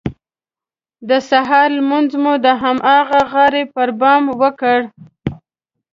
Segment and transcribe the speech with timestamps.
[1.09, 4.79] د سهار لمونځ مو د هماغه غار پر بام وکړ.